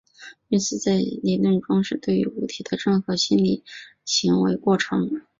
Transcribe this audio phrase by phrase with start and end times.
[0.47, 3.63] 运思在皮亚杰理论中是对于物体的任何心理
[4.03, 5.21] 行为过程。